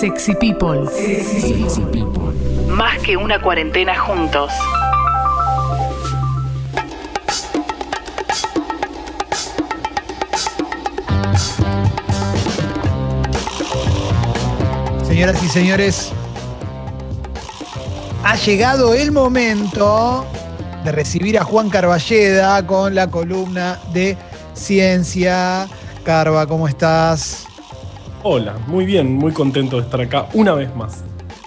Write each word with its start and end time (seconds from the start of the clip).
Sexy 0.00 0.34
People. 0.34 0.80
Más 2.68 2.98
que 3.00 3.16
una 3.16 3.40
cuarentena 3.40 3.98
juntos. 3.98 4.50
Señoras 15.06 15.42
y 15.42 15.48
señores, 15.48 16.12
ha 18.24 18.36
llegado 18.36 18.94
el 18.94 19.12
momento 19.12 20.26
de 20.84 20.92
recibir 20.92 21.38
a 21.38 21.44
Juan 21.44 21.68
Carballeda 21.68 22.66
con 22.66 22.94
la 22.94 23.08
columna 23.08 23.78
de 23.92 24.16
ciencia. 24.54 25.68
Carva, 26.04 26.46
¿cómo 26.46 26.66
estás? 26.66 27.46
Hola, 28.24 28.54
muy 28.68 28.84
bien, 28.84 29.16
muy 29.16 29.32
contento 29.32 29.76
de 29.76 29.82
estar 29.82 30.00
acá 30.00 30.28
una 30.34 30.54
vez 30.54 30.74
más. 30.76 30.98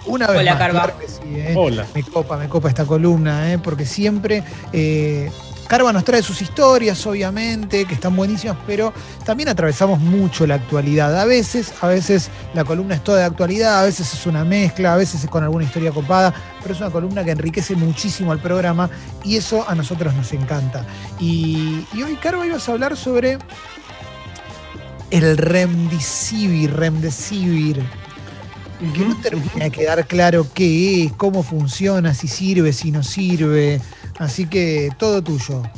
Una 0.04 0.26
vez 0.26 0.40
Hola, 0.40 0.50
más, 0.52 0.58
Carva. 0.58 0.82
claro 0.84 0.98
que 1.00 1.08
sí, 1.08 1.20
¿eh? 1.24 1.54
Hola. 1.56 1.86
Me 1.94 2.02
copa, 2.02 2.36
me 2.36 2.48
copa 2.48 2.68
esta 2.68 2.84
columna, 2.84 3.50
¿eh? 3.52 3.58
porque 3.58 3.86
siempre 3.86 4.44
eh, 4.72 5.30
Carva 5.68 5.90
nos 5.92 6.04
trae 6.04 6.22
sus 6.22 6.42
historias, 6.42 7.04
obviamente, 7.06 7.86
que 7.86 7.94
están 7.94 8.14
buenísimas, 8.14 8.58
pero 8.66 8.92
también 9.24 9.48
atravesamos 9.48 9.98
mucho 9.98 10.46
la 10.46 10.56
actualidad. 10.56 11.18
A 11.18 11.24
veces, 11.24 11.72
a 11.80 11.88
veces 11.88 12.30
la 12.52 12.64
columna 12.64 12.94
es 12.94 13.02
toda 13.02 13.18
de 13.18 13.24
actualidad, 13.24 13.80
a 13.80 13.84
veces 13.84 14.12
es 14.12 14.26
una 14.26 14.44
mezcla, 14.44 14.92
a 14.92 14.96
veces 14.96 15.24
es 15.24 15.30
con 15.30 15.42
alguna 15.42 15.64
historia 15.64 15.90
copada, 15.92 16.32
pero 16.62 16.74
es 16.74 16.80
una 16.80 16.90
columna 16.90 17.24
que 17.24 17.30
enriquece 17.30 17.74
muchísimo 17.74 18.32
al 18.32 18.38
programa 18.38 18.90
y 19.24 19.36
eso 19.36 19.64
a 19.66 19.74
nosotros 19.74 20.14
nos 20.14 20.30
encanta. 20.34 20.84
Y, 21.18 21.84
y 21.94 22.02
hoy, 22.02 22.16
Carva, 22.16 22.46
ibas 22.46 22.68
a 22.68 22.72
hablar 22.72 22.96
sobre 22.96 23.38
el 25.24 25.36
remdesivir, 25.36 26.72
remdesivir 26.74 27.82
que 28.94 29.00
no 29.06 29.16
termina 29.20 29.64
de 29.64 29.70
quedar 29.70 30.06
claro 30.06 30.46
qué 30.52 31.04
es, 31.04 31.12
cómo 31.14 31.42
funciona, 31.42 32.12
si 32.14 32.28
sirve, 32.28 32.72
si 32.72 32.90
no 32.90 33.02
sirve. 33.02 33.80
Así 34.18 34.46
que 34.46 34.90
todo 34.98 35.22
tuyo. 35.22 35.62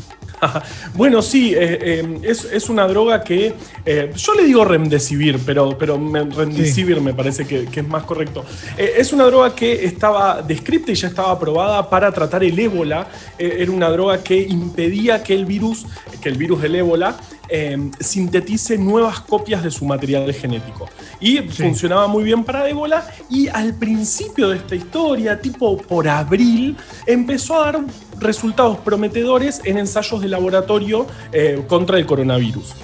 Bueno, 0.95 1.21
sí, 1.21 1.53
eh, 1.53 1.79
eh, 1.83 2.19
es, 2.23 2.45
es 2.45 2.69
una 2.69 2.87
droga 2.87 3.25
que 3.25 3.55
eh, 3.85 4.13
yo 4.15 4.35
le 4.35 4.45
digo 4.45 4.65
remdesivir, 4.65 5.41
pero, 5.45 5.77
pero 5.77 5.99
me- 5.99 6.23
remdesivir 6.25 7.01
me 7.01 7.13
parece 7.13 7.45
que, 7.45 7.65
que 7.67 7.81
es 7.81 7.89
más 7.89 8.05
correcto. 8.05 8.45
Es 8.77 9.13
una 9.13 9.25
droga 9.25 9.53
que 9.53 9.85
estaba 9.85 10.41
descrita 10.43 10.93
y 10.93 10.95
ya 10.95 11.09
estaba 11.09 11.33
aprobada 11.33 11.91
para 11.91 12.13
tratar 12.13 12.45
el 12.45 12.57
ébola. 12.57 13.09
Era 13.37 13.73
una 13.73 13.91
droga 13.91 14.23
que 14.23 14.41
impedía 14.41 15.25
que 15.25 15.35
el 15.35 15.45
virus, 15.45 15.87
que 16.21 16.29
el 16.29 16.37
virus 16.39 16.63
del 16.63 16.77
ébola, 16.77 17.17
eh, 17.49 17.91
sintetice 18.01 18.79
nuevas 18.79 19.21
copias 19.21 19.63
de 19.63 19.71
su 19.71 19.85
material 19.85 20.33
genético. 20.33 20.89
Y 21.21 21.39
funcionaba 21.39 22.07
muy 22.07 22.25
bien 22.25 22.45
para 22.45 22.69
ébola 22.69 23.07
y 23.31 23.49
al 23.49 23.75
principio 23.75 24.49
de 24.49 24.59
esta 24.59 24.75
historia, 24.75 25.41
tipo 25.41 25.77
por 25.77 26.09
abril, 26.09 26.77
empezó 27.07 27.61
a 27.61 27.73
dar 27.73 27.85
resultados 28.19 28.79
prometedores 28.79 29.61
en 29.65 29.79
ensayos 29.79 30.21
de 30.21 30.29
laboratorio 30.29 31.07
eh, 31.33 31.65
contra 31.69 31.99
el 31.99 32.07
coronavirus. 32.07 32.75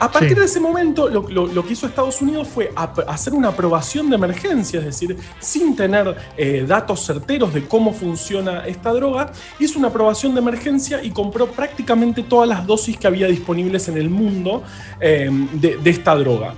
A 0.00 0.10
partir 0.12 0.30
Sí. 0.30 0.34
de 0.36 0.44
ese 0.44 0.60
momento, 0.60 1.08
lo, 1.08 1.28
lo- 1.28 1.46
lo 1.48 1.66
que 1.66 1.72
hizo 1.72 1.86
Estados 1.86 2.22
Unidos 2.22 2.46
fue 2.48 2.72
hacer 3.06 3.32
una 3.34 3.48
aprobación 3.48 4.08
de 4.08 4.14
emergencia, 4.16 4.78
es 4.78 4.86
decir, 4.86 5.16
sin 5.40 5.74
tener 5.74 6.16
eh, 6.36 6.64
datos 6.66 7.04
certeros 7.04 7.52
de 7.52 7.66
cómo 7.66 7.92
funciona 7.92 8.64
esta 8.66 8.92
droga, 8.92 9.32
hizo 9.58 9.78
una 9.78 9.88
aprobación 9.88 10.34
de 10.34 10.40
emergencia 10.40 11.02
y 11.02 11.10
compró 11.10 11.46
prácticamente 11.48 12.22
todas 12.22 12.48
las 12.48 12.64
dosis 12.66 12.96
que 12.96 13.06
había 13.08 13.26
disponibles 13.26 13.88
en 13.88 13.96
el 13.98 14.08
mundo 14.08 14.62
eh, 15.00 15.30
de, 15.54 15.76
de 15.78 15.90
esta 15.90 16.14
droga. 16.14 16.54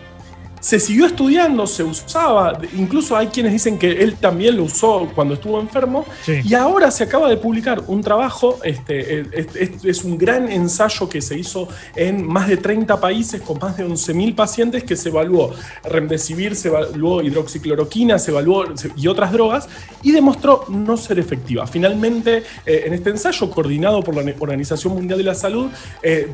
Se 0.60 0.78
siguió 0.78 1.06
estudiando, 1.06 1.66
se 1.66 1.82
usaba, 1.82 2.58
incluso 2.76 3.16
hay 3.16 3.28
quienes 3.28 3.52
dicen 3.52 3.78
que 3.78 4.02
él 4.02 4.16
también 4.16 4.56
lo 4.58 4.64
usó 4.64 5.08
cuando 5.14 5.34
estuvo 5.34 5.58
enfermo, 5.60 6.04
Sí. 6.24 6.40
y 6.44 6.54
ahora 6.54 6.90
se 6.90 7.04
acaba 7.04 7.28
de 7.28 7.36
publicar 7.38 7.82
un 7.86 8.02
trabajo, 8.02 8.58
este, 8.62 9.20
es, 9.32 9.46
es- 9.84 10.04
un 10.04 10.16
gran 10.18 10.50
ensayo 10.50 11.08
que 11.08 11.20
se 11.22 11.38
hizo 11.38 11.68
en 11.96 12.26
más 12.26 12.46
de 12.48 12.56
30 12.56 13.00
países 13.00 13.40
con 13.42 13.58
más 13.58 13.76
de 13.76 13.84
11.000 13.84 14.34
pacientes 14.34 14.84
que 14.84 14.96
se 14.96 15.08
evaluó 15.08 15.52
remdesivir, 15.84 16.54
se 16.56 16.68
evaluó 16.68 17.22
hidroxicloroquina, 17.22 18.18
se 18.18 18.30
evaluó 18.30 18.64
y 18.96 19.06
otras 19.08 19.32
drogas 19.32 19.68
y 20.02 20.12
demostró 20.12 20.64
no 20.68 20.96
ser 20.96 21.18
efectiva. 21.18 21.66
Finalmente, 21.66 22.42
eh, 22.66 22.84
en 22.86 22.94
este 22.94 23.10
ensayo 23.10 23.50
coordinado 23.50 24.02
por 24.02 24.14
la 24.14 24.20
Organización 24.38 24.94
Mundial 24.94 25.18
de 25.18 25.24
la 25.24 25.34
Salud, 25.34 25.70
eh, 26.02 26.28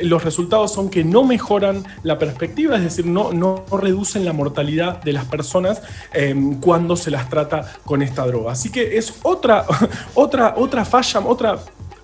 los 0.00 0.22
resultados 0.24 0.72
son 0.72 0.88
que 0.90 1.02
no 1.04 1.24
mejoran 1.24 1.84
la 2.02 2.18
perspectiva, 2.18 2.76
es 2.76 2.82
decir, 2.84 3.06
no, 3.06 3.32
no 3.32 3.64
reducen 3.76 4.24
la 4.24 4.32
mortalidad 4.32 5.02
de 5.02 5.12
las 5.12 5.24
personas 5.24 5.82
eh, 6.12 6.34
cuando 6.60 6.96
se 6.96 7.10
las 7.10 7.28
trata 7.28 7.72
con 7.84 8.02
esta 8.02 8.26
droga. 8.26 8.52
Así 8.52 8.70
que 8.70 8.96
es 8.96 9.14
otra, 9.22 9.64
otra, 10.14 10.54
otra 10.56 10.84
falla, 10.84 11.20
otra 11.20 11.58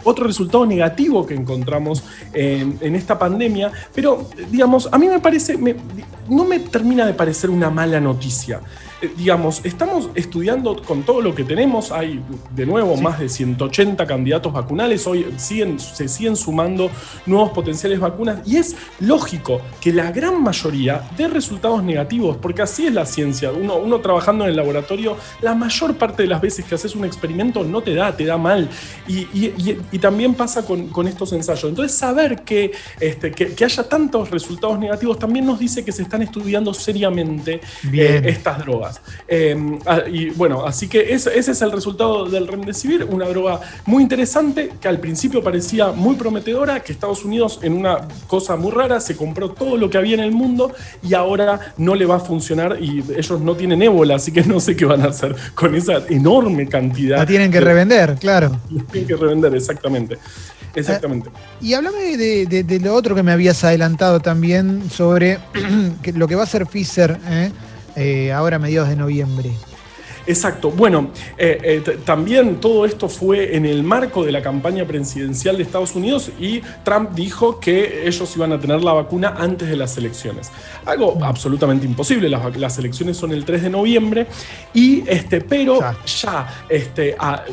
otro 0.04 0.26
resultado 0.26 0.64
negativo 0.66 1.26
que 1.26 1.34
encontramos 1.34 2.04
en, 2.32 2.78
en 2.80 2.94
esta 2.94 3.18
pandemia, 3.18 3.72
pero 3.94 4.28
digamos, 4.50 4.88
a 4.92 4.98
mí 4.98 5.08
me 5.08 5.18
parece, 5.20 5.56
me- 5.58 5.76
no 6.28 6.44
me 6.44 6.58
termina 6.60 7.06
de 7.06 7.14
parecer 7.14 7.50
una 7.50 7.70
mala 7.70 8.00
noticia. 8.00 8.60
Eh, 9.02 9.10
Digamos, 9.18 9.60
estamos 9.64 10.08
estudiando 10.14 10.80
con 10.82 11.02
todo 11.02 11.20
lo 11.20 11.34
que 11.34 11.44
tenemos, 11.44 11.90
hay 11.92 12.22
de 12.54 12.64
nuevo 12.64 12.96
más 12.96 13.18
de 13.18 13.28
180 13.28 14.06
candidatos 14.06 14.52
vacunales, 14.52 15.06
hoy 15.06 15.26
siguen, 15.36 15.78
se 15.78 16.08
siguen 16.08 16.36
sumando 16.36 16.90
nuevos 17.26 17.50
potenciales 17.50 18.00
vacunas 18.00 18.38
y 18.46 18.56
es 18.56 18.76
lógico 19.00 19.60
que 19.80 19.92
la 19.92 20.10
gran 20.12 20.42
mayoría 20.42 21.02
dé 21.18 21.28
resultados 21.28 21.82
negativos, 21.82 22.36
porque 22.38 22.62
así 22.62 22.86
es 22.86 22.94
la 22.94 23.04
ciencia. 23.04 23.50
Uno, 23.52 23.76
uno 23.76 24.00
trabajando 24.00 24.44
en 24.44 24.50
el 24.50 24.56
laboratorio, 24.56 25.16
la 25.42 25.54
mayor 25.54 25.96
parte 25.96 26.22
de 26.22 26.28
las 26.28 26.40
veces 26.40 26.64
que 26.64 26.74
haces 26.74 26.94
un 26.94 27.04
experimento 27.04 27.62
no 27.64 27.82
te 27.82 27.94
da, 27.94 28.16
te 28.16 28.24
da 28.24 28.38
mal. 28.38 28.68
Y, 29.06 29.18
y- 29.34 29.54
y- 29.58 29.93
y 29.94 30.00
también 30.00 30.34
pasa 30.34 30.64
con, 30.64 30.88
con 30.88 31.06
estos 31.06 31.32
ensayos. 31.32 31.70
Entonces, 31.70 31.96
saber 31.96 32.42
que, 32.42 32.72
este, 32.98 33.30
que, 33.30 33.54
que 33.54 33.64
haya 33.64 33.84
tantos 33.84 34.28
resultados 34.28 34.76
negativos 34.76 35.20
también 35.20 35.46
nos 35.46 35.60
dice 35.60 35.84
que 35.84 35.92
se 35.92 36.02
están 36.02 36.20
estudiando 36.22 36.74
seriamente 36.74 37.60
eh, 37.92 38.22
estas 38.24 38.58
drogas. 38.58 39.00
Eh, 39.28 39.56
ah, 39.86 40.00
y 40.10 40.30
bueno, 40.30 40.66
así 40.66 40.88
que 40.88 41.14
ese, 41.14 41.38
ese 41.38 41.52
es 41.52 41.62
el 41.62 41.70
resultado 41.70 42.28
del 42.28 42.48
Remdesivir, 42.48 43.04
una 43.04 43.26
droga 43.28 43.60
muy 43.86 44.02
interesante 44.02 44.72
que 44.80 44.88
al 44.88 44.98
principio 44.98 45.44
parecía 45.44 45.92
muy 45.92 46.16
prometedora, 46.16 46.80
que 46.80 46.90
Estados 46.92 47.24
Unidos 47.24 47.60
en 47.62 47.74
una 47.74 48.08
cosa 48.26 48.56
muy 48.56 48.72
rara 48.72 48.98
se 48.98 49.16
compró 49.16 49.50
todo 49.50 49.76
lo 49.76 49.88
que 49.88 49.98
había 49.98 50.14
en 50.14 50.24
el 50.24 50.32
mundo 50.32 50.72
y 51.04 51.14
ahora 51.14 51.72
no 51.76 51.94
le 51.94 52.04
va 52.04 52.16
a 52.16 52.20
funcionar 52.20 52.78
y 52.80 53.04
ellos 53.16 53.40
no 53.40 53.54
tienen 53.54 53.80
ébola, 53.80 54.16
así 54.16 54.32
que 54.32 54.42
no 54.42 54.58
sé 54.58 54.74
qué 54.74 54.86
van 54.86 55.02
a 55.02 55.10
hacer 55.10 55.36
con 55.54 55.72
esa 55.76 55.98
enorme 56.08 56.66
cantidad. 56.66 57.18
La 57.18 57.26
tienen 57.26 57.52
que 57.52 57.60
de- 57.60 57.64
revender, 57.64 58.16
claro. 58.16 58.58
tienen 58.90 59.06
que 59.06 59.14
revender, 59.14 59.54
exactamente. 59.84 60.18
Exactamente. 60.74 61.30
Y 61.60 61.74
háblame 61.74 62.16
de, 62.16 62.46
de- 62.46 62.64
de 62.64 62.80
lo 62.80 62.94
otro 62.94 63.14
que 63.14 63.22
me 63.22 63.30
habías 63.32 63.62
adelantado 63.62 64.20
también 64.20 64.90
sobre 64.90 65.38
que 66.02 66.12
lo 66.12 66.26
que 66.26 66.34
va 66.34 66.42
a 66.42 66.44
hacer 66.44 66.66
Pfizer 66.66 67.18
¿eh? 67.28 67.52
Eh, 67.96 68.32
ahora 68.32 68.56
a 68.56 68.58
mediados 68.58 68.88
de 68.88 68.96
noviembre. 68.96 69.52
Exacto. 70.26 70.70
Bueno, 70.70 71.10
eh, 71.36 71.82
eh, 71.86 71.98
también 72.04 72.60
todo 72.60 72.84
esto 72.84 73.08
fue 73.08 73.56
en 73.56 73.66
el 73.66 73.82
marco 73.82 74.24
de 74.24 74.32
la 74.32 74.40
campaña 74.42 74.86
presidencial 74.86 75.56
de 75.56 75.62
Estados 75.62 75.94
Unidos 75.94 76.30
y 76.40 76.60
Trump 76.82 77.10
dijo 77.14 77.60
que 77.60 78.06
ellos 78.06 78.34
iban 78.36 78.52
a 78.52 78.58
tener 78.58 78.82
la 78.82 78.92
vacuna 78.92 79.34
antes 79.38 79.68
de 79.68 79.76
las 79.76 79.96
elecciones. 79.98 80.50
Algo 80.86 81.18
absolutamente 81.22 81.86
imposible. 81.86 82.28
Las, 82.28 82.78
elecciones 82.78 83.16
son 83.16 83.32
el 83.32 83.44
3 83.44 83.62
de 83.64 83.70
noviembre 83.70 84.26
y 84.72 85.04
este, 85.08 85.40
pero 85.40 85.78
ya, 86.04 86.64
este, 86.68 87.14
a- 87.18 87.44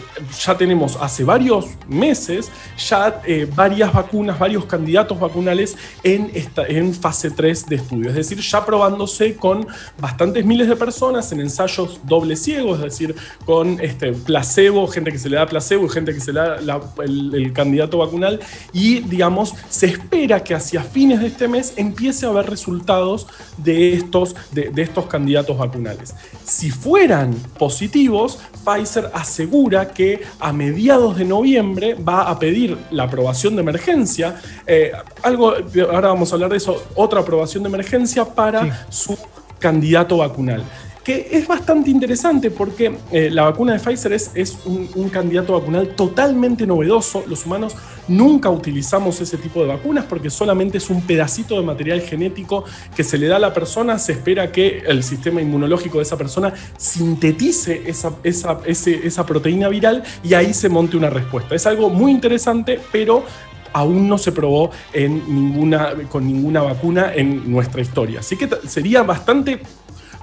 ya 0.43 0.57
tenemos 0.57 0.97
hace 0.99 1.23
varios 1.23 1.65
meses 1.87 2.51
ya 2.89 3.21
eh, 3.25 3.47
varias 3.53 3.93
vacunas, 3.93 4.39
varios 4.39 4.65
candidatos 4.65 5.19
vacunales 5.19 5.75
en, 6.03 6.31
esta, 6.33 6.65
en 6.65 6.93
fase 6.93 7.31
3 7.31 7.65
de 7.67 7.75
estudio. 7.75 8.09
Es 8.09 8.15
decir, 8.15 8.39
ya 8.39 8.65
probándose 8.65 9.35
con 9.35 9.67
bastantes 9.99 10.45
miles 10.45 10.67
de 10.67 10.75
personas 10.75 11.31
en 11.31 11.41
ensayos 11.41 11.99
doble 12.03 12.35
ciego, 12.35 12.60
es 12.75 12.81
decir, 12.81 13.15
con 13.45 13.79
este, 13.81 14.13
placebo, 14.13 14.87
gente 14.87 15.11
que 15.11 15.19
se 15.19 15.29
le 15.29 15.37
da 15.37 15.45
placebo 15.45 15.85
y 15.85 15.89
gente 15.89 16.13
que 16.13 16.19
se 16.19 16.31
le 16.33 16.39
da 16.39 16.61
la- 16.61 16.81
el, 17.03 17.33
el 17.33 17.53
candidato 17.53 17.97
vacunal. 17.97 18.39
Y, 18.73 18.99
digamos, 19.01 19.53
se 19.69 19.87
espera 19.87 20.43
que 20.43 20.53
hacia 20.55 20.83
fines 20.83 21.19
de 21.21 21.27
este 21.27 21.47
mes 21.47 21.73
empiece 21.75 22.25
a 22.25 22.29
haber 22.29 22.49
resultados 22.49 23.27
de 23.57 23.93
estos, 23.93 24.35
de, 24.51 24.69
de 24.69 24.81
estos 24.81 25.05
candidatos 25.07 25.57
vacunales. 25.57 26.13
Si 26.43 26.69
fueran 26.71 27.33
positivos, 27.57 28.39
Pfizer 28.65 29.09
asegura 29.13 29.91
que 29.91 30.21
a 30.39 30.53
mediados 30.53 31.17
de 31.17 31.25
noviembre 31.25 31.95
va 31.95 32.23
a 32.29 32.37
pedir 32.39 32.77
la 32.91 33.03
aprobación 33.03 33.55
de 33.55 33.61
emergencia. 33.61 34.35
eh, 34.67 34.91
algo, 35.23 35.53
ahora 35.91 36.09
vamos 36.09 36.31
a 36.31 36.35
hablar 36.35 36.49
de 36.51 36.57
eso, 36.57 36.83
otra 36.95 37.21
aprobación 37.21 37.63
de 37.63 37.69
emergencia 37.69 38.25
para 38.25 38.85
su 38.89 39.17
candidato 39.59 40.17
vacunal. 40.17 40.63
Que 41.03 41.29
es 41.31 41.47
bastante 41.47 41.89
interesante 41.89 42.51
porque 42.51 42.95
eh, 43.11 43.29
la 43.31 43.43
vacuna 43.43 43.73
de 43.73 43.79
Pfizer 43.79 44.13
es, 44.13 44.57
un, 44.65 45.09
candidato 45.09 45.53
vacunal 45.53 45.95
totalmente 45.95 46.67
novedoso. 46.67 47.23
Los 47.27 47.45
humanos 47.45 47.75
nunca 48.07 48.49
utilizamos 48.49 49.19
ese 49.19 49.37
tipo 49.37 49.61
de 49.61 49.67
vacunas 49.67 50.05
porque 50.05 50.29
solamente 50.29 50.77
es 50.77 50.89
un 50.89 51.01
pedacito 51.01 51.59
de 51.59 51.65
material 51.65 52.01
genético 52.01 52.65
que 52.95 53.03
se 53.03 53.17
le 53.17 53.27
da 53.27 53.37
a 53.37 53.39
la 53.39 53.53
persona. 53.53 53.97
Se 53.97 54.13
espera 54.13 54.51
que 54.51 54.83
el 54.85 55.03
sistema 55.03 55.41
inmunológico 55.41 55.97
de 55.97 56.03
esa 56.03 56.17
persona 56.17 56.53
sintetice 56.77 57.83
esa, 57.87 58.13
esa, 58.23 58.59
esa 58.65 59.25
proteína 59.25 59.69
viral 59.69 60.03
y 60.23 60.35
ahí 60.35 60.53
se 60.53 60.69
monte 60.69 60.97
una 60.97 61.09
respuesta. 61.09 61.55
Es 61.55 61.65
algo 61.65 61.89
muy 61.89 62.11
interesante, 62.11 62.79
pero 62.91 63.25
aún 63.73 64.07
no 64.07 64.17
se 64.17 64.31
probó 64.31 64.71
en 64.93 65.23
ninguna, 65.27 65.93
con 66.09 66.25
ninguna 66.27 66.61
vacuna 66.61 67.13
en 67.13 67.51
nuestra 67.51 67.81
historia. 67.81 68.19
Así 68.19 68.35
que 68.35 68.49
sería 68.67 69.03
bastante 69.03 69.61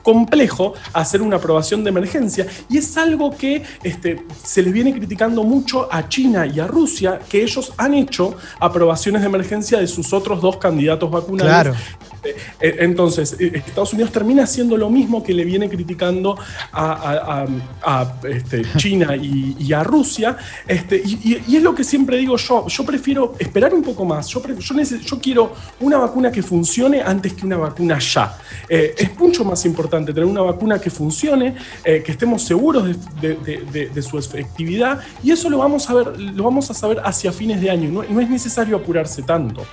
complejo 0.08 0.72
hacer 0.94 1.20
una 1.20 1.36
aprobación 1.36 1.84
de 1.84 1.90
emergencia 1.90 2.46
y 2.70 2.78
es 2.78 2.96
algo 2.96 3.36
que 3.36 3.62
este, 3.82 4.24
se 4.42 4.62
les 4.62 4.72
viene 4.72 4.94
criticando 4.94 5.42
mucho 5.42 5.86
a 5.92 6.08
China 6.08 6.46
y 6.46 6.60
a 6.60 6.66
Rusia, 6.66 7.18
que 7.28 7.42
ellos 7.42 7.74
han 7.76 7.92
hecho 7.92 8.34
aprobaciones 8.58 9.20
de 9.20 9.28
emergencia 9.28 9.78
de 9.78 9.86
sus 9.86 10.14
otros 10.14 10.40
dos 10.40 10.56
candidatos 10.56 11.10
vacunales. 11.10 11.52
Claro. 11.52 11.74
Eh, 12.24 12.76
entonces, 12.80 13.36
eh, 13.38 13.52
Estados 13.54 13.92
Unidos 13.92 14.12
termina 14.12 14.44
haciendo 14.44 14.76
lo 14.76 14.90
mismo 14.90 15.22
que 15.22 15.32
le 15.32 15.44
viene 15.44 15.68
criticando 15.68 16.36
a, 16.72 17.46
este, 18.28 18.62
China 18.76 19.16
y, 19.16 19.72
a 19.72 19.82
Rusia. 19.84 20.36
Este, 20.66 21.02
y, 21.04 21.56
es 21.56 21.62
lo 21.62 21.74
que 21.74 21.84
siempre 21.84 22.16
digo 22.16 22.36
yo, 22.36 22.66
yo 22.66 22.84
prefiero 22.84 23.34
esperar 23.38 23.74
un 23.74 23.82
poco 23.82 24.04
más. 24.04 24.28
Yo, 24.28 24.42
quiero 25.20 25.52
una 25.80 25.98
vacuna 25.98 26.30
que 26.30 26.42
funcione 26.42 27.02
antes 27.02 27.34
que 27.34 27.46
una 27.46 27.56
vacuna 27.56 27.98
ya. 27.98 28.38
Eh, 28.68 28.94
es 28.96 29.18
mucho 29.18 29.44
más 29.44 29.64
importante 29.64 30.12
tener 30.12 30.28
una 30.28 30.42
vacuna 30.42 30.80
que 30.80 30.90
funcione, 30.90 31.54
que 31.84 32.04
estemos 32.06 32.42
seguros 32.42 32.84
de, 33.20 34.02
su 34.02 34.18
efectividad, 34.18 35.00
y 35.22 35.32
eso 35.32 35.50
lo 35.50 35.58
vamos 35.58 35.88
a 35.90 35.94
ver, 35.94 36.20
lo 36.20 36.44
vamos 36.44 36.70
a 36.70 36.74
saber 36.74 37.00
hacia 37.04 37.32
fines 37.32 37.60
de 37.60 37.70
año. 37.70 37.90
no 37.90 38.20
es 38.20 38.30
necesario 38.30 38.76
apurarse 38.76 39.22
tanto. 39.22 39.66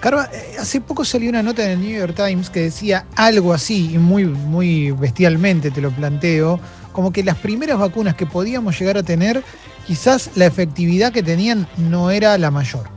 Carva, 0.00 0.30
eh, 0.32 0.56
hace 0.58 0.80
poco 0.80 1.04
salió 1.04 1.28
una 1.28 1.42
nota 1.42 1.62
en 1.64 1.72
el 1.72 1.80
New 1.80 1.98
York 1.98 2.14
Times 2.16 2.48
que 2.48 2.60
decía 2.60 3.06
algo 3.16 3.52
así, 3.52 3.92
y 3.92 3.98
muy, 3.98 4.24
muy 4.24 4.92
bestialmente 4.92 5.70
te 5.70 5.82
lo 5.82 5.90
planteo, 5.90 6.58
como 6.92 7.12
que 7.12 7.22
las 7.22 7.36
primeras 7.36 7.78
vacunas 7.78 8.14
que 8.14 8.24
podíamos 8.24 8.78
llegar 8.78 8.96
a 8.96 9.02
tener, 9.02 9.42
quizás 9.86 10.30
la 10.36 10.46
efectividad 10.46 11.12
que 11.12 11.22
tenían 11.22 11.68
no 11.76 12.10
era 12.10 12.36
la 12.38 12.50
mayor. 12.50 12.88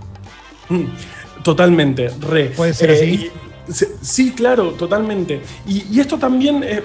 Mm, 0.69 0.85
totalmente, 1.43 2.09
re. 2.21 2.45
¿Puede 2.55 2.73
ser 2.73 2.91
así? 2.91 3.29
Eh, 3.67 3.85
sí, 4.01 4.31
claro, 4.31 4.71
totalmente. 4.71 5.41
Y, 5.67 5.99
esto 5.99 6.17
también 6.17 6.63
eh, 6.63 6.81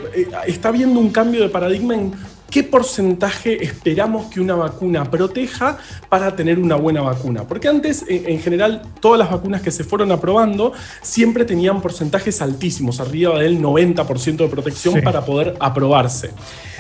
está 0.47 0.73
viendo 0.73 0.99
un 0.99 1.11
cambio 1.11 1.43
de 1.43 1.49
paradigma 1.49 1.95
en 1.95 2.13
qué 2.51 2.63
porcentaje 2.63 3.63
esperamos 3.63 4.27
que 4.27 4.41
una 4.41 4.55
vacuna 4.55 5.11
proteja 5.11 5.79
para 6.09 6.35
tener 6.35 6.59
una 6.59 6.77
buena 6.77 7.03
vacuna. 7.03 7.45
Porque 7.45 7.69
antes, 7.69 8.05
en, 8.09 8.41
general, 8.41 8.83
todas 9.01 9.19
las 9.19 9.31
vacunas 9.31 9.63
que 9.63 9.71
se 9.71 9.85
fueron 9.85 10.11
aprobando 10.13 10.73
siempre 11.03 11.45
tenían 11.45 11.81
porcentajes 11.81 12.41
altísimos, 12.41 13.01
arriba 13.01 13.39
del 13.39 13.61
90% 13.61 14.37
de 14.37 14.49
protección 14.49 15.01
para 15.03 15.25
poder 15.25 15.57
aprobarse. 15.61 16.31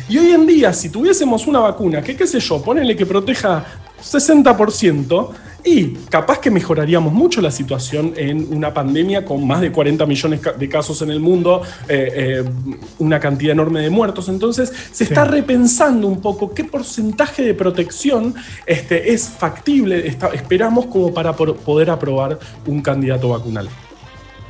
Y 0.08 0.18
hoy 0.18 0.32
en 0.32 0.46
día, 0.46 0.72
si 0.72 0.88
tuviésemos 0.88 1.46
una 1.46 1.60
vacuna 1.60 2.02
que, 2.02 2.16
qué 2.16 2.26
sé 2.26 2.40
yo, 2.40 2.62
ponele 2.62 2.96
que 2.96 3.04
proteja 3.04 3.64
60%, 4.02 5.28
y 5.64 5.94
capaz 6.08 6.38
que 6.38 6.50
mejoraríamos 6.50 7.12
mucho 7.12 7.40
la 7.40 7.50
situación 7.50 8.12
en 8.16 8.54
una 8.54 8.72
pandemia 8.72 9.24
con 9.24 9.46
más 9.46 9.60
de 9.60 9.72
40 9.72 10.06
millones 10.06 10.40
de 10.56 10.68
casos 10.68 11.02
en 11.02 11.10
el 11.10 11.20
mundo, 11.20 11.62
eh, 11.88 12.42
eh, 12.44 12.50
una 12.98 13.18
cantidad 13.18 13.52
enorme 13.52 13.80
de 13.80 13.90
muertos. 13.90 14.28
Entonces 14.28 14.72
se 14.92 15.04
está 15.04 15.24
repensando 15.24 16.06
un 16.06 16.20
poco 16.20 16.54
qué 16.54 16.64
porcentaje 16.64 17.42
de 17.42 17.54
protección 17.54 18.34
este, 18.66 19.12
es 19.12 19.28
factible, 19.28 20.06
esperamos 20.06 20.86
como 20.86 21.12
para 21.12 21.34
poder 21.34 21.90
aprobar 21.90 22.38
un 22.66 22.80
candidato 22.80 23.30
vacunal. 23.30 23.68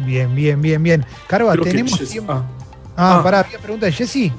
Bien, 0.00 0.32
bien, 0.34 0.60
bien, 0.60 0.82
bien. 0.82 1.06
Carva, 1.26 1.56
tenemos 1.56 1.98
tiempo. 2.08 2.32
Ah, 2.32 2.44
ah, 2.96 3.18
ah, 3.18 3.22
pará, 3.22 3.40
había 3.40 3.58
pregunta 3.58 3.86
de 3.86 3.92
Jessy. 3.92 4.32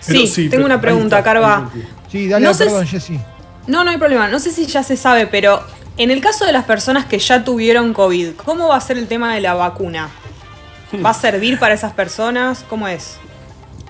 Sí, 0.00 0.48
tengo 0.48 0.66
una 0.66 0.80
pregunta, 0.80 1.22
Carva. 1.22 1.70
Sí, 2.10 2.28
dale, 2.28 2.48
perdón, 2.54 2.86
Jessy. 2.86 3.18
No, 3.66 3.84
no 3.84 3.90
hay 3.90 3.98
problema. 3.98 4.28
No 4.28 4.38
sé 4.38 4.50
si 4.50 4.66
ya 4.66 4.82
se 4.82 4.96
sabe, 4.96 5.26
pero 5.26 5.62
en 5.98 6.10
el 6.12 6.20
caso 6.20 6.46
de 6.46 6.52
las 6.52 6.64
personas 6.64 7.06
que 7.06 7.18
ya 7.18 7.44
tuvieron 7.44 7.92
COVID, 7.92 8.36
¿cómo 8.36 8.68
va 8.68 8.76
a 8.76 8.80
ser 8.80 8.98
el 8.98 9.08
tema 9.08 9.34
de 9.34 9.40
la 9.40 9.54
vacuna? 9.54 10.08
¿Va 11.04 11.10
a 11.10 11.14
servir 11.14 11.58
para 11.58 11.74
esas 11.74 11.92
personas? 11.92 12.64
¿Cómo 12.68 12.88
es? 12.88 13.18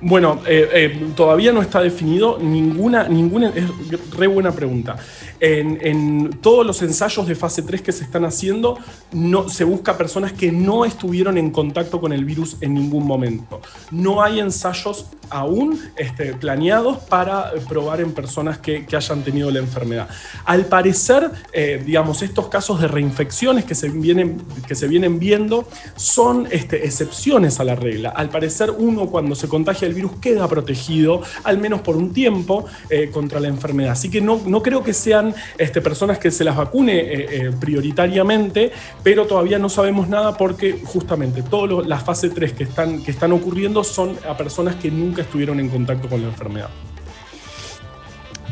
Bueno, 0.00 0.40
eh, 0.46 0.68
eh, 0.72 1.12
todavía 1.16 1.50
no 1.50 1.60
está 1.60 1.80
definido 1.80 2.38
ninguna, 2.38 3.08
ninguna, 3.08 3.48
es 3.48 3.64
re 4.10 4.28
buena 4.28 4.52
pregunta. 4.52 4.96
En, 5.40 6.30
todos 6.40 6.64
los 6.66 6.82
ensayos 6.82 7.26
de 7.26 7.34
fase 7.34 7.62
3 7.62 7.82
que 7.82 7.92
se 7.92 8.04
están 8.04 8.24
haciendo, 8.24 8.78
no, 9.12 9.48
se 9.48 9.64
busca 9.64 9.96
personas 9.96 10.32
que 10.32 10.52
no 10.52 10.84
estuvieron 10.84 11.36
en 11.36 11.50
contacto 11.50 12.00
con 12.00 12.12
el 12.12 12.24
virus 12.24 12.56
en 12.60 12.74
ningún 12.74 13.06
momento. 13.06 13.60
No 13.90 14.22
hay 14.22 14.40
ensayos 14.40 15.06
aún 15.30 15.78
este, 15.96 16.34
planeados 16.34 16.98
para 16.98 17.52
probar 17.68 18.00
en 18.00 18.12
personas 18.12 18.58
que, 18.58 18.86
hayan 18.98 19.22
tenido 19.22 19.50
la 19.50 19.60
enfermedad. 19.60 20.08
Al 20.44 20.66
parecer, 20.66 21.30
eh, 21.52 21.80
digamos, 21.84 22.22
estos 22.22 22.48
casos 22.48 22.80
de 22.80 22.88
reinfecciones 22.88 23.64
que 23.64 23.76
se 23.76 23.90
vienen, 23.90 24.42
que 24.66 24.74
se 24.74 24.88
vienen 24.88 25.20
viendo 25.20 25.68
son 25.94 26.48
este, 26.50 26.84
excepciones 26.84 27.60
a 27.60 27.64
la 27.64 27.76
regla. 27.76 28.08
Al 28.10 28.28
parecer, 28.28 28.72
uno 28.76 29.06
cuando 29.06 29.36
se 29.36 29.46
contagia 29.46 29.88
el 29.88 29.94
virus 29.94 30.12
queda 30.20 30.46
protegido, 30.49 31.23
al 31.44 31.58
menos 31.58 31.81
por 31.81 31.96
un 31.96 32.12
tiempo, 32.12 32.67
eh, 32.90 33.11
contra 33.11 33.40
la 33.40 33.49
enfermedad. 33.49 33.93
Así 33.93 34.11
que 34.11 34.20
no, 34.20 34.40
no 34.46 34.62
creo 34.62 34.82
que 34.82 34.93
sean 34.93 35.35
este, 35.58 35.81
personas 35.81 36.19
que 36.19 36.31
se 36.31 36.44
las 36.44 36.56
vacune 36.56 36.99
eh, 36.99 37.50
prioritariamente, 37.58 38.73
pero 39.02 39.26
todavía 39.26 39.58
no 39.58 39.69
sabemos 39.69 40.08
nada 40.08 40.37
porque 40.37 40.81
justamente 40.85 41.43
todas 41.43 41.87
las 41.87 42.02
fases 42.02 42.32
3 42.35 42.52
que 42.52 42.64
están, 42.64 43.02
que 43.02 43.11
están 43.11 43.32
ocurriendo 43.32 43.85
son 43.85 44.17
a 44.29 44.37
personas 44.37 44.76
que 44.76 44.90
nunca 44.90 45.23
estuvieron 45.23 45.61
en 45.61 45.69
contacto 45.69 46.08
con 46.08 46.23
la 46.23 46.29
enfermedad. 46.29 46.69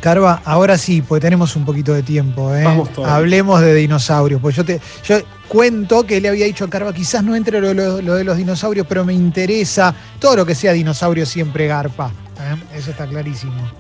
Carva, 0.01 0.41
ahora 0.45 0.79
sí, 0.79 1.03
pues 1.03 1.21
tenemos 1.21 1.57
un 1.57 1.65
poquito 1.65 1.93
de 1.93 2.03
tiempo. 2.03 2.55
¿eh? 2.55 2.65
Hablemos 3.05 3.61
de 3.61 3.75
dinosaurios. 3.75 4.41
Pues 4.41 4.55
yo 4.55 4.65
te 4.65 4.81
yo 5.05 5.19
cuento 5.49 6.05
que 6.05 6.21
le 6.21 6.29
había 6.29 6.47
dicho 6.47 6.65
a 6.65 6.71
Carva, 6.71 6.93
quizás 6.93 7.25
no 7.25 7.35
entre 7.35 7.61
lo, 7.61 7.97
de 7.97 8.25
los 8.25 8.37
dinosaurios, 8.37 8.87
pero 8.87 9.05
me 9.05 9.15
interesa 9.15 9.95
todo 10.19 10.37
lo 10.37 10.47
que 10.47 10.55
sea 10.55 10.73
dinosaurio 10.73 11.27
siempre 11.27 11.67
garpa. 11.67 12.11
¿eh? 12.41 12.77
Eso 12.77 12.91
está 12.91 13.07
clarísimo. 13.07 13.71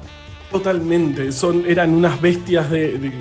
Totalmente, 0.50 1.32
son, 1.32 1.64
eran 1.66 1.92
unas 1.92 2.20
bestias 2.20 2.70
de, 2.70 3.12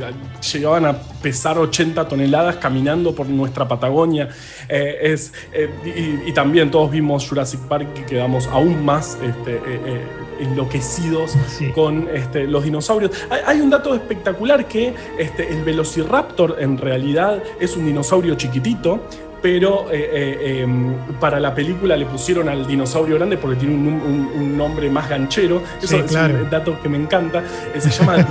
llegaban 0.54 0.86
a 0.86 0.94
pesar 0.94 1.58
80 1.58 2.08
toneladas 2.08 2.58
caminando 2.58 3.16
por 3.16 3.28
nuestra 3.28 3.68
Patagonia. 3.68 4.30
Eh, 4.70 4.98
es, 5.02 5.34
eh, 5.52 6.22
y, 6.28 6.32
también 6.34 6.70
todos 6.70 6.92
vimos 6.92 7.28
Jurassic 7.28 7.62
Park 7.62 7.88
y 8.00 8.02
quedamos 8.04 8.46
aún 8.48 8.86
más 8.86 9.18
este, 9.24 9.56
eh, 9.56 10.02
enloquecidos 10.40 11.36
con 11.74 12.08
este, 12.14 12.46
los 12.46 12.64
dinosaurios. 12.64 13.12
Hay, 13.46 13.60
un 13.60 13.72
dato 13.72 13.96
espectacular 13.96 14.68
que 14.68 14.94
este, 15.18 15.52
el 15.52 15.64
Velociraptor 15.64 16.58
en 16.60 16.78
realidad 16.78 17.42
es 17.60 17.76
un 17.76 17.88
dinosaurio 17.88 18.36
chiquitito 18.36 19.00
pero 19.46 19.92
eh, 19.92 20.10
eh, 20.12 20.62
em, 20.62 20.96
para 21.20 21.40
la 21.40 21.54
película 21.54 21.96
le 21.96 22.08
pusieron 22.08 22.50
al 22.50 22.66
dinosaurio 22.66 23.14
grande 23.18 23.38
porque 23.38 23.58
tiene 23.58 23.76
un, 23.76 24.58
nombre 24.58 24.90
más 24.90 25.08
ganchero. 25.08 25.62
Eso 25.80 26.00
es 26.00 26.12
un 26.12 26.50
dato 26.50 26.82
que 26.82 26.90
me 26.90 26.98
encanta. 26.98 27.44
Eh, 27.76 27.80
se 27.80 27.92
llama 27.92 28.26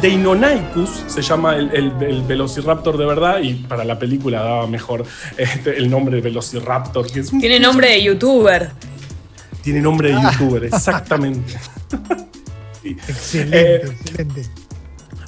Dino, 0.00 0.34
se 1.06 1.20
llama 1.20 1.56
el, 1.56 1.90
Velociraptor 2.26 2.96
de 2.96 3.04
verdad, 3.04 3.40
y 3.42 3.52
para 3.52 3.84
la 3.84 3.98
película 3.98 4.42
daba 4.42 4.66
mejor 4.66 5.04
este, 5.36 5.76
el 5.76 5.90
nombre 5.90 6.16
de 6.16 6.22
Velociraptor. 6.22 7.06
Que 7.06 7.22
tiene 7.24 7.60
nombre 7.60 7.90
de 7.90 8.02
youtuber. 8.04 8.70
Tiene 9.60 9.82
nombre 9.82 10.08
de 10.08 10.14
ah. 10.14 10.32
youtuber, 10.32 10.64
exactamente. 10.64 11.54
Excelente, 12.82 13.88
excelente. 13.88 14.48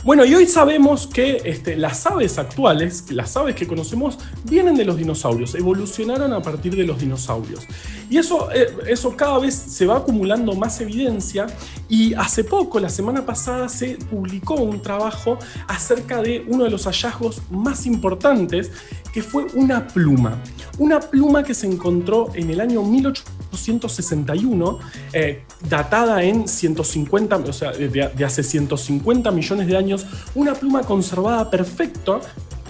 Bueno, 0.02 0.24
y 0.24 0.34
hoy 0.34 0.46
sabemos 0.46 1.06
que 1.06 1.42
este, 1.44 1.76
las 1.76 2.06
aves 2.06 2.38
actuales, 2.38 3.10
las 3.10 3.36
aves 3.36 3.54
que 3.54 3.66
conocemos, 3.66 4.18
vienen 4.44 4.74
de 4.74 4.86
los 4.86 4.96
dinosaurios, 4.96 5.54
evolucionaron 5.54 6.32
a 6.32 6.40
partir 6.40 6.74
de 6.74 6.84
los 6.84 6.98
dinosaurios. 6.98 7.66
Y 8.08 8.16
eso, 8.16 8.50
eh, 8.50 8.66
eso 8.88 9.14
cada 9.14 9.38
vez 9.38 9.54
se 9.54 9.84
va 9.84 9.98
acumulando 9.98 10.54
más 10.54 10.80
evidencia 10.80 11.46
y 11.86 12.14
hace 12.14 12.44
poco, 12.44 12.80
la 12.80 12.88
semana 12.88 13.26
pasada, 13.26 13.68
se 13.68 13.98
publicó 14.10 14.54
un 14.54 14.80
trabajo 14.80 15.38
acerca 15.68 16.22
de 16.22 16.46
uno 16.48 16.64
de 16.64 16.70
los 16.70 16.84
hallazgos 16.84 17.42
más 17.50 17.84
importantes, 17.84 18.72
que 19.12 19.22
fue 19.22 19.44
una 19.54 19.86
pluma. 19.86 20.38
Una 20.78 21.00
pluma 21.00 21.42
que 21.42 21.52
se 21.54 21.66
encontró 21.66 22.30
en 22.34 22.50
el 22.50 22.60
año 22.60 22.82
1861, 22.82 24.78
eh, 25.12 25.42
datada 25.68 26.22
en 26.22 26.46
150, 26.48 27.36
o 27.36 27.52
sea, 27.52 27.72
de, 27.72 28.24
hace 28.24 28.42
150 28.42 29.30
millones 29.30 29.66
de 29.66 29.76
años, 29.76 30.06
una 30.34 30.54
pluma 30.54 30.82
conservada 30.82 31.50
perfecta, 31.50 32.20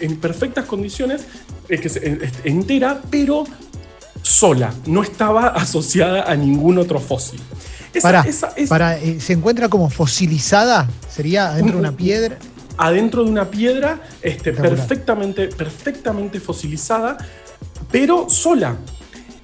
en 0.01 0.17
perfectas 0.19 0.65
condiciones, 0.65 1.23
eh, 1.69 1.79
que 1.79 2.31
entera, 2.49 3.01
pero 3.11 3.45
sola, 4.23 4.73
no 4.87 5.03
estaba 5.03 5.49
asociada 5.55 6.25
a 6.31 6.35
ningún 6.37 6.79
otro 6.79 6.99
fósil. 7.01 7.41
Esa- 7.93 8.03
Pará, 8.09 8.21
esa- 8.27 8.53
esa- 8.57 8.69
pará, 8.69 8.99
eh, 8.99 9.21
¿se 9.21 9.33
encuentra 9.35 9.69
como 9.69 9.91
fosilizada? 9.91 10.89
¿Sería 11.15 11.49
adentro 11.49 11.75
de 11.75 11.81
una 11.81 11.93
piedra? 11.93 12.39
Adentro 12.77 13.25
de 13.25 13.31
una 13.31 13.51
piedra 13.51 14.01
este, 14.23 14.53
perfectamente, 14.53 15.49
perfectamente 15.49 16.41
fosilizada, 16.41 17.17
pero 17.91 18.29
sola. 18.29 18.77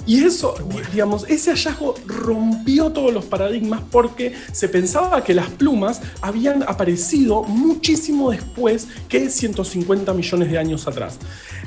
Y 0.06 0.22
eso, 0.24 0.54
di- 0.70 0.82
digamos, 0.92 1.24
ese 1.28 1.50
hallazgo 1.50 1.94
rompió 2.06 2.90
todos 2.92 3.12
los 3.12 3.24
paradigmas 3.24 3.80
porque 3.90 4.34
se 4.52 4.68
pensaba 4.68 5.22
que 5.24 5.34
las 5.34 5.48
plumas 5.50 6.00
habían 6.20 6.62
aparecido 6.62 7.42
muchísimo 7.42 8.30
después 8.30 8.86
que 9.08 9.28
150 9.30 10.12
millones 10.14 10.50
de 10.50 10.58
años 10.58 10.86
atrás. 10.86 11.18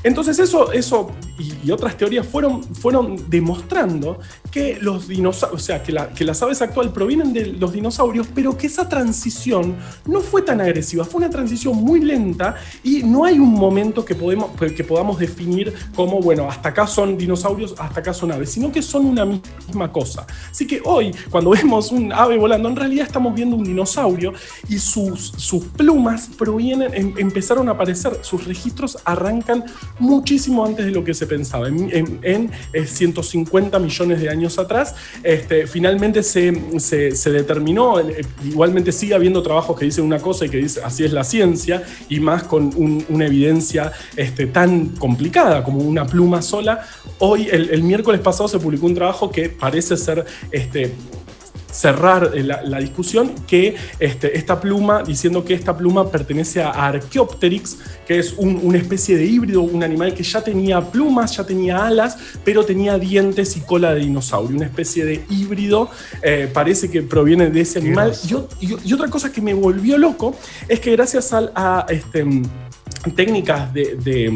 Entonces 0.04 0.40
eso, 0.40 0.72
eso 0.72 1.12
y, 1.38 1.52
y 1.68 1.72
otras 1.72 1.98
teorías 1.98 2.26
fueron, 2.26 2.64
fueron 2.64 3.30
demostrando 3.30 4.20
que 4.50 4.78
los 4.80 5.10
dinosaurios, 5.10 5.62
o 5.62 5.64
sea, 5.64 5.84
que, 5.84 5.92
la- 5.92 6.10
que 6.14 6.24
las 6.24 6.42
aves 6.42 6.62
actuales 6.62 6.94
provienen 6.94 7.34
de 7.34 7.48
los 7.48 7.74
dinosaurios, 7.74 8.28
pero 8.34 8.58
que 8.58 8.68
esa 8.68 8.88
transición 8.88 9.76
no 10.06 10.22
fue 10.22 10.42
tan 10.42 10.62
agresiva, 10.62 11.04
fue 11.04 11.20
una 11.20 11.30
transición 11.30 11.76
muy 11.76 12.00
lenta 12.00 12.56
y 12.84 13.04
no 13.04 13.26
hay 13.26 13.40
un 13.40 13.52
momento 13.52 14.06
que, 14.06 14.16
podemos, 14.16 14.52
que 14.58 14.84
podamos 14.86 15.20
definir 15.20 15.74
como, 15.96 16.22
bueno, 16.22 16.48
hasta 16.50 16.70
acá 16.70 16.88
son 16.88 17.18
dinosaurios, 17.18 17.76
hasta 17.78 18.00
acá 18.00 18.14
son 18.14 18.29
aves, 18.32 18.52
sino 18.52 18.72
que 18.72 18.82
son 18.82 19.06
una 19.06 19.26
misma 19.26 19.92
cosa. 19.92 20.26
Así 20.52 20.66
que 20.68 20.82
hoy, 20.86 21.12
cuando 21.30 21.52
vemos 21.52 21.92
un 21.92 22.12
ave 22.14 22.38
volando, 22.38 22.70
en 22.70 22.76
realidad 22.76 23.06
estamos 23.08 23.34
viendo 23.36 23.56
un 23.56 23.64
dinosaurio 23.64 24.34
y 24.68 24.78
sus, 24.80 25.34
sus 25.38 25.64
plumas 25.66 26.30
provienen, 26.38 26.94
em- 26.94 27.14
empezaron 27.18 27.68
a 27.70 27.72
aparecer, 27.74 28.20
sus 28.22 28.46
registros 28.46 28.98
arrancan 29.06 29.64
muchísimo 30.00 30.66
antes 30.66 30.86
de 30.86 30.92
lo 30.92 31.04
que 31.04 31.14
se 31.14 31.28
pensaba. 31.28 31.68
En, 31.68 31.90
en- 31.96 32.20
en, 32.24 32.52
eh, 32.74 32.86
150 32.86 33.80
millones 33.80 34.22
de 34.22 34.30
años 34.30 34.58
atrás, 34.60 34.96
este, 35.24 35.68
finalmente 35.68 36.24
se, 36.24 36.80
se- 36.80 37.16
se 37.16 37.32
determinó, 37.32 38.00
eh, 38.00 38.22
igualmente 38.46 38.92
sigue 38.92 39.14
habiendo 39.16 39.42
trabajos 39.44 39.78
que 39.78 39.86
dicen 39.86 40.06
una 40.06 40.20
cosa 40.20 40.46
y 40.46 40.50
que 40.50 40.58
dicen 40.58 40.84
así 40.86 41.04
es 41.04 41.12
la 41.14 41.24
ciencia, 41.24 41.84
y 42.10 42.20
más 42.20 42.44
con 42.44 42.72
un- 42.76 43.06
una 43.10 43.26
evidencia 43.26 43.92
este, 44.16 44.48
tan 44.48 44.90
complicada 44.90 45.64
como 45.64 45.80
una 45.80 46.06
pluma 46.06 46.42
sola. 46.42 46.82
Hoy, 47.20 47.48
el 47.52 47.84
miércoles 47.84 48.19
pasado, 48.22 48.48
se 48.50 48.60
publicó 48.60 48.86
un 48.86 48.96
trabajo 48.96 49.30
que 49.32 49.50
parece 49.50 49.98
ser 49.98 50.26
este, 50.52 50.94
cerrar 51.72 52.32
eh, 52.34 52.44
la, 52.44 52.64
la 52.64 52.80
discusión 52.80 53.32
que 53.48 53.76
este, 54.00 54.36
esta 54.36 54.60
pluma, 54.60 55.04
diciendo 55.04 55.46
que 55.46 55.54
esta 55.54 55.78
pluma 55.78 56.10
pertenece 56.10 56.64
a 56.64 56.72
Archaeopteryx, 56.72 57.78
que 58.08 58.18
es 58.18 58.34
un- 58.38 58.60
una 58.64 58.80
especie 58.80 59.16
de 59.18 59.26
híbrido, 59.26 59.62
un 59.62 59.84
animal 59.84 60.16
que 60.16 60.24
ya 60.24 60.42
tenía 60.42 60.82
plumas, 60.82 61.38
ya 61.38 61.46
tenía 61.46 61.86
alas, 61.86 62.18
pero 62.44 62.66
tenía 62.66 62.98
dientes 62.98 63.56
y 63.56 63.62
cola 63.62 63.94
de 63.94 64.00
dinosaurio, 64.02 64.58
una 64.58 64.66
especie 64.66 65.06
de 65.06 65.24
híbrido, 65.30 65.90
eh, 66.24 66.50
parece 66.52 66.90
que 66.90 67.04
proviene 67.04 67.52
de 67.52 67.62
ese 67.62 67.78
animal. 67.80 68.14
Y- 68.60 68.90
y 68.90 68.94
otra 68.94 69.08
cosa 69.10 69.32
que 69.32 69.40
me 69.42 69.54
volvió 69.54 69.98
loco 70.00 70.36
es 70.68 70.80
que 70.80 70.92
gracias 70.94 71.34
al, 71.34 71.52
a 71.54 71.86
este 71.90 72.26
técnicas 73.16 73.74
de, 73.74 74.30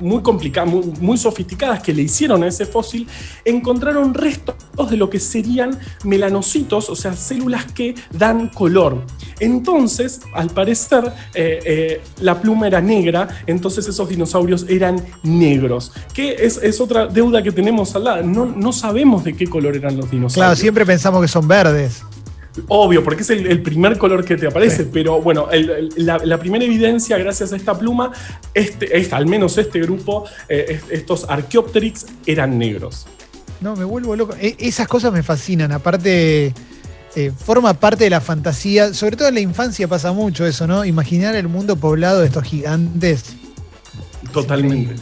muy 0.00 0.22
complicadas, 0.22 0.72
muy, 1.00 1.18
sofisticadas 1.18 1.82
que 1.82 1.92
le 1.92 2.02
hicieron 2.02 2.42
a 2.42 2.48
ese 2.48 2.66
fósil, 2.66 3.06
encontraron 3.44 4.14
restos 4.14 4.54
de 4.90 4.96
lo 4.96 5.08
que 5.10 5.18
serían 5.18 5.78
melanocitos, 6.04 6.90
o 6.90 6.96
sea, 6.96 7.14
células 7.14 7.64
que 7.72 7.94
dan 8.12 8.48
color. 8.48 9.04
Entonces, 9.40 10.20
al 10.34 10.50
parecer, 10.50 11.12
eh, 11.34 11.60
eh, 11.64 12.00
la 12.20 12.40
pluma 12.40 12.66
era 12.66 12.80
negra, 12.80 13.28
entonces 13.46 13.86
esos 13.88 14.08
dinosaurios 14.08 14.66
eran 14.68 15.04
negros, 15.22 15.92
que 16.12 16.34
es, 16.34 16.58
es 16.62 16.80
otra 16.80 17.06
deuda 17.06 17.42
que 17.42 17.52
tenemos 17.52 17.94
al 17.96 18.04
lado. 18.04 18.22
No, 18.22 18.46
no 18.46 18.72
sabemos 18.72 19.24
de 19.24 19.34
qué 19.34 19.46
color 19.46 19.76
eran 19.76 19.96
los 19.96 20.10
dinosaurios. 20.10 20.34
Claro, 20.34 20.56
siempre 20.56 20.86
pensamos 20.86 21.20
que 21.22 21.28
son 21.28 21.46
verdes. 21.46 22.02
Obvio, 22.68 23.02
porque 23.02 23.22
es 23.22 23.30
el, 23.30 23.46
el 23.46 23.62
primer 23.62 23.98
color 23.98 24.24
que 24.24 24.36
te 24.36 24.46
aparece, 24.46 24.84
Sí. 24.84 24.90
pero 24.92 25.20
bueno, 25.20 25.50
el- 25.50 25.70
el- 25.70 25.88
la, 25.96 26.18
la 26.18 26.38
primera 26.38 26.64
evidencia 26.64 27.18
gracias 27.18 27.52
a 27.52 27.56
esta 27.56 27.76
pluma, 27.78 28.12
este, 28.54 28.96
es- 28.96 29.12
al 29.12 29.26
menos 29.26 29.58
este 29.58 29.80
grupo, 29.80 30.24
eh, 30.48 30.66
es- 30.68 30.84
estos 30.90 31.26
Archaeopteryx 31.28 32.06
eran 32.26 32.56
negros. 32.58 33.06
No, 33.60 33.74
me 33.76 33.84
vuelvo 33.84 34.14
loco. 34.14 34.34
E- 34.40 34.56
esas 34.58 34.86
cosas 34.86 35.12
me 35.12 35.22
fascinan. 35.22 35.72
Aparte, 35.72 36.54
eh, 37.16 37.32
forma 37.36 37.74
parte 37.74 38.04
de 38.04 38.10
la 38.10 38.20
fantasía. 38.20 38.92
Sobre 38.94 39.16
todo 39.16 39.28
en 39.28 39.34
la 39.34 39.40
infancia 39.40 39.88
pasa 39.88 40.12
mucho 40.12 40.46
eso, 40.46 40.66
¿no? 40.66 40.84
Imaginar 40.84 41.34
el 41.36 41.48
mundo 41.48 41.76
poblado 41.76 42.20
de 42.20 42.26
estos 42.26 42.44
gigantes. 42.44 43.34
Totalmente. 44.32 44.94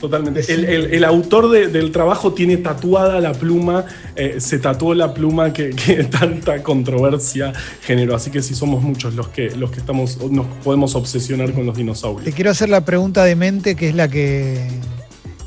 Totalmente. 0.00 0.40
El, 0.52 0.64
el- 0.64 0.94
el 0.94 1.04
autor 1.04 1.50
de- 1.50 1.66
del 1.68 1.90
trabajo 1.90 2.32
tiene 2.32 2.56
tatuada 2.58 3.20
la 3.20 3.32
pluma, 3.32 3.84
eh, 4.14 4.36
se 4.38 4.58
tatuó 4.58 4.94
la 4.94 5.12
pluma 5.12 5.52
que, 5.52 5.70
que 5.86 6.04
tanta 6.04 6.62
controversia 6.62 7.52
generó. 7.82 8.14
Así 8.14 8.30
que 8.30 8.42
sí 8.42 8.54
somos 8.54 8.82
muchos 8.82 9.14
los 9.14 9.28
que, 9.28 9.50
los 9.56 9.70
que 9.70 9.80
estamos, 9.80 10.18
nos 10.30 10.46
podemos 10.62 10.94
obsesionar 10.94 11.52
con 11.52 11.66
los 11.66 11.74
Te 11.74 11.80
dinosaurios. 11.80 12.34
quiero 12.34 12.50
hacer 12.50 12.68
la 12.68 12.84
pregunta 12.84 13.24
de 13.24 13.34
mente, 13.36 13.74
que 13.74 13.88
es 13.88 13.94
la 13.94 14.08
que 14.08 14.66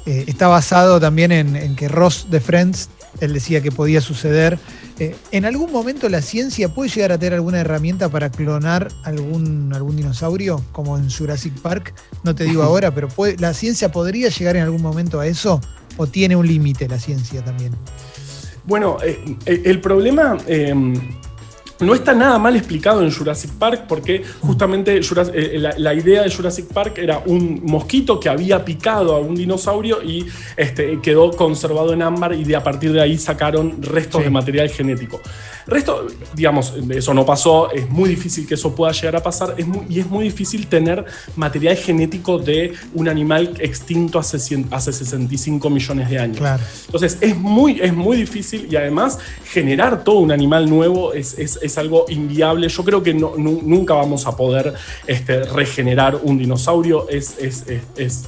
eh, 0.05 0.23
está 0.27 0.47
basado 0.47 0.99
también 0.99 1.31
en, 1.31 1.55
en 1.55 1.75
que 1.75 1.87
Ross 1.87 2.27
de 2.29 2.39
Friends, 2.41 2.89
él 3.19 3.33
decía 3.33 3.61
que 3.61 3.71
podía 3.71 4.01
suceder. 4.01 4.57
Eh, 4.99 5.15
¿En 5.31 5.45
algún 5.45 5.71
momento 5.71 6.07
la 6.09 6.21
ciencia 6.21 6.73
puede 6.73 6.89
llegar 6.89 7.11
a 7.11 7.17
tener 7.17 7.33
alguna 7.33 7.59
herramienta 7.59 8.09
para 8.09 8.29
clonar 8.31 8.87
algún, 9.03 9.71
algún 9.73 9.95
dinosaurio, 9.97 10.63
como 10.71 10.97
en 10.97 11.09
Jurassic 11.09 11.53
Park? 11.61 11.93
No 12.23 12.33
te 12.35 12.43
digo 12.45 12.63
ahora, 12.63 12.93
pero 12.93 13.07
puede- 13.07 13.37
¿la 13.37 13.53
ciencia 13.53 13.91
podría 13.91 14.29
llegar 14.29 14.55
en 14.55 14.63
algún 14.63 14.81
momento 14.81 15.19
a 15.19 15.27
eso? 15.27 15.59
¿O 15.97 16.07
tiene 16.07 16.35
un 16.35 16.47
límite 16.47 16.87
la 16.87 16.99
ciencia 16.99 17.43
también? 17.43 17.73
Bueno, 18.63 18.97
eh, 19.03 19.19
eh, 19.45 19.61
el 19.65 19.81
problema 19.81 20.37
eh, 20.47 20.73
no 21.81 21.93
está 21.95 22.13
nada 22.13 22.37
mal 22.39 22.55
explicado 22.55 23.01
en 23.03 23.11
Jurassic 23.11 23.51
Park 23.51 23.85
porque 23.87 24.23
justamente 24.41 25.01
Juras- 25.01 25.31
eh, 25.33 25.57
la, 25.59 25.73
la 25.77 25.93
idea 25.93 26.23
de 26.23 26.31
Jurassic 26.33 26.65
Park 26.67 26.97
era 26.97 27.21
un 27.25 27.61
mosquito 27.63 28.19
que 28.19 28.29
había 28.29 28.63
picado 28.63 29.15
a 29.15 29.19
un 29.19 29.35
dinosaurio 29.35 30.01
y 30.03 30.25
este, 30.57 30.99
quedó 31.01 31.31
conservado 31.31 31.93
en 31.93 32.01
ámbar 32.01 32.33
y 32.33 32.43
de 32.43 32.55
a 32.55 32.63
partir 32.63 32.91
de 32.93 33.01
ahí 33.01 33.17
sacaron 33.17 33.81
restos 33.81 34.19
Sí. 34.21 34.25
de 34.25 34.29
material 34.29 34.69
genético. 34.69 35.19
Resto, 35.67 36.07
digamos, 36.33 36.73
eso 36.89 37.13
no 37.13 37.25
pasó, 37.25 37.71
es 37.71 37.87
muy 37.89 38.09
difícil 38.09 38.47
que 38.47 38.55
eso 38.55 38.73
pueda 38.75 38.91
llegar 38.91 39.15
a 39.17 39.23
pasar 39.23 39.53
es 39.57 39.65
muy- 39.67 39.85
y 39.89 39.99
es 39.99 40.07
muy 40.07 40.23
difícil 40.25 40.67
tener 40.67 41.05
material 41.35 41.77
genético 41.77 42.39
de 42.39 42.73
un 42.93 43.07
animal 43.07 43.53
extinto 43.59 44.17
hace, 44.19 44.39
100 44.39 44.67
hace 44.71 44.91
65 44.91 45.69
millones 45.69 46.09
de 46.09 46.19
años. 46.19 46.37
Claro. 46.37 46.63
Entonces 46.87 47.17
es 47.21 47.37
muy, 47.37 47.79
es 47.79 47.93
muy 47.93 48.17
difícil 48.17 48.67
y 48.69 48.75
además 48.75 49.19
generar 49.45 50.03
todo 50.03 50.19
un 50.19 50.31
animal 50.31 50.69
nuevo 50.69 51.13
es, 51.13 51.37
es- 51.37 51.59
es 51.61 51.70
algo 51.77 52.05
inviable. 52.09 52.67
Yo 52.69 52.83
creo 52.83 53.01
que 53.03 53.13
no- 53.13 53.33
nu- 53.37 53.61
nunca 53.63 53.93
vamos 53.93 54.25
a 54.27 54.35
poder 54.35 54.73
este, 55.07 55.43
regenerar 55.43 56.19
un 56.23 56.37
dinosaurio. 56.37 57.07
Es, 57.09 57.37
es- 57.39 57.65
es- 57.67 57.83
es- 57.95 58.25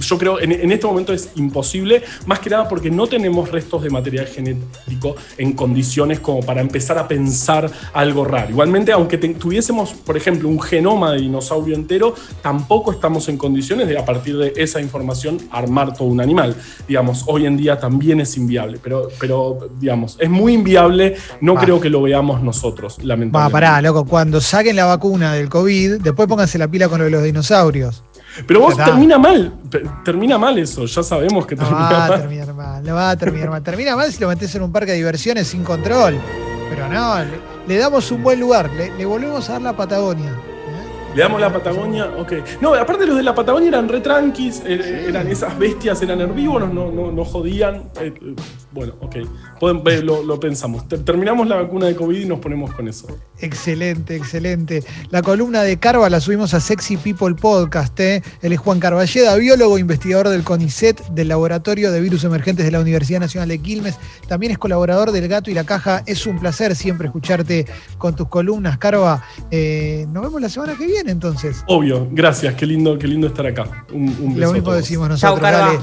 yo 0.00 0.18
creo 0.18 0.40
en, 0.40 0.52
en 0.52 0.72
este 0.72 0.86
momento 0.86 1.12
es 1.12 1.30
imposible, 1.36 2.02
más 2.26 2.38
que 2.40 2.50
nada 2.50 2.68
porque 2.68 2.90
no 2.90 3.06
tenemos 3.06 3.50
restos 3.50 3.82
de 3.82 3.90
material 3.90 4.26
genético 4.26 5.14
en 5.36 5.52
condiciones 5.52 6.20
como 6.20 6.40
para 6.40 6.60
empezar 6.60 6.98
a 6.98 7.06
pensar 7.08 7.70
algo 7.92 8.24
raro. 8.24 8.50
Igualmente, 8.50 8.92
aunque 8.92 9.18
te- 9.18 9.34
tuviésemos, 9.34 9.92
por 9.92 10.16
ejemplo, 10.16 10.48
un 10.48 10.60
genoma 10.60 11.12
de 11.12 11.20
dinosaurio 11.20 11.74
entero, 11.74 12.14
tampoco 12.42 12.92
estamos 12.92 13.28
en 13.28 13.36
condiciones 13.36 13.88
de 13.88 13.98
a 13.98 14.04
partir 14.04 14.36
de 14.36 14.52
esa 14.56 14.80
información 14.80 15.38
armar 15.50 15.92
todo 15.94 16.08
un 16.08 16.20
animal. 16.20 16.56
Digamos, 16.86 17.24
hoy 17.26 17.46
en 17.46 17.56
día 17.56 17.78
también 17.78 18.20
es 18.20 18.36
inviable, 18.36 18.78
pero, 18.82 19.08
pero 19.20 19.68
digamos, 19.80 20.16
es 20.20 20.30
muy 20.30 20.54
inviable, 20.54 21.16
no 21.40 21.54
creo 21.54 21.80
que 21.80 21.90
lo 21.90 22.02
veamos 22.02 22.42
nosotros, 22.42 22.98
Va, 22.98 23.04
lamentablemente. 23.04 23.52
pará, 23.52 23.82
loco, 23.82 24.04
cuando 24.04 24.40
saquen 24.40 24.76
la 24.76 24.84
vacuna 24.86 25.34
del 25.34 25.48
COVID, 25.48 26.00
después 26.00 26.28
pónganse 26.28 26.58
la 26.58 26.68
pila 26.68 26.88
con 26.88 26.98
lo 26.98 27.04
de 27.04 27.10
los 27.10 27.22
dinosaurios. 27.22 28.04
Pero 28.46 28.60
vos 28.60 28.76
termina 28.76 29.18
mal, 29.18 29.52
termina 30.04 30.38
mal 30.38 30.58
eso, 30.58 30.84
ya 30.86 31.02
sabemos 31.02 31.46
que 31.46 31.56
No 31.56 31.64
termina 31.64 31.88
va 31.90 32.04
a 32.04 32.08
mal. 32.08 32.20
terminar 32.20 32.54
mal, 32.54 32.84
no 32.84 32.94
va 32.94 33.10
a 33.10 33.16
terminar 33.16 33.50
mal. 33.50 33.62
Termina 33.62 33.96
mal 33.96 34.12
si 34.12 34.20
lo 34.20 34.28
metes 34.28 34.54
en 34.54 34.62
un 34.62 34.72
parque 34.72 34.92
de 34.92 34.98
diversiones 34.98 35.46
sin 35.48 35.64
control. 35.64 36.18
Pero 36.70 36.88
no, 36.88 37.18
le, 37.18 37.30
le 37.66 37.78
damos 37.78 38.10
un 38.12 38.22
buen 38.22 38.38
lugar, 38.38 38.70
le, 38.76 38.90
le 38.96 39.04
volvemos 39.06 39.48
a 39.48 39.52
dar 39.54 39.62
la 39.62 39.72
Patagonia. 39.76 40.30
¿eh? 40.30 41.14
Le 41.14 41.22
damos 41.22 41.40
la 41.40 41.50
Patagonia, 41.52 42.06
ok. 42.18 42.32
No, 42.60 42.74
aparte 42.74 43.06
los 43.06 43.16
de 43.16 43.22
la 43.22 43.34
Patagonia 43.34 43.68
eran 43.68 43.88
re 43.88 44.00
tranquis, 44.00 44.62
eh, 44.66 45.06
eran 45.08 45.26
esas 45.28 45.58
bestias, 45.58 46.00
eran 46.02 46.20
herbívoros, 46.20 46.72
no, 46.72 46.90
no, 46.92 47.10
no 47.10 47.24
jodían. 47.24 47.84
eh, 48.00 48.12
bueno, 48.72 48.94
ok. 49.00 49.16
Pueden- 49.60 50.06
lo, 50.06 50.22
lo 50.22 50.38
pensamos. 50.38 50.86
Ter- 50.88 51.04
Terminamos 51.04 51.48
la 51.48 51.56
vacuna 51.56 51.86
de 51.86 51.96
COVID 51.96 52.20
y 52.20 52.24
nos 52.26 52.38
ponemos 52.38 52.72
con 52.74 52.86
eso. 52.88 53.06
Excelente, 53.40 54.14
excelente. 54.16 54.84
La 55.10 55.22
columna 55.22 55.62
de 55.62 55.78
Carva 55.78 56.08
la 56.10 56.20
subimos 56.20 56.52
a 56.54 56.60
Sexy 56.60 56.96
People 56.96 57.34
Podcast. 57.34 57.98
¿eh? 58.00 58.22
Él 58.42 58.52
es 58.52 58.58
Juan 58.58 58.80
Carballeda, 58.80 59.34
biólogo, 59.36 59.78
investigador 59.78 60.28
del 60.28 60.42
CONICET, 60.44 61.08
del 61.10 61.28
Laboratorio 61.28 61.90
de 61.92 62.00
Virus 62.00 62.24
Emergentes 62.24 62.64
de 62.66 62.72
la 62.72 62.80
Universidad 62.80 63.20
Nacional 63.20 63.48
de 63.48 63.58
Quilmes. 63.60 63.96
También 64.28 64.52
es 64.52 64.58
colaborador 64.58 65.12
del 65.12 65.28
Gato 65.28 65.50
y 65.50 65.54
la 65.54 65.64
Caja. 65.64 66.02
Es 66.06 66.26
un 66.26 66.38
placer 66.38 66.74
siempre 66.76 67.06
escucharte 67.06 67.66
con 67.96 68.14
tus 68.16 68.28
columnas, 68.28 68.78
Carva. 68.78 69.22
Eh, 69.50 70.06
nos 70.10 70.22
vemos 70.24 70.40
la 70.40 70.48
semana 70.48 70.74
que 70.76 70.86
viene 70.86 71.10
entonces. 71.12 71.62
Obvio, 71.66 72.08
gracias, 72.10 72.54
qué 72.54 72.66
lindo, 72.66 72.98
qué 72.98 73.06
lindo 73.06 73.26
estar 73.28 73.46
acá. 73.46 73.84
Un, 73.92 74.08
un 74.20 74.34
beso 74.34 74.40
Lo 74.40 74.50
a 74.50 74.52
mismo 74.52 74.64
todos. 74.70 74.76
decimos 74.82 75.08
Chau, 75.20 75.34
nosotros. 75.36 75.40
Carva. 75.40 75.66
Dale. 75.72 75.78